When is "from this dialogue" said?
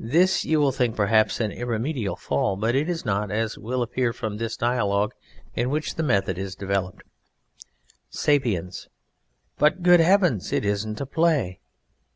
4.12-5.14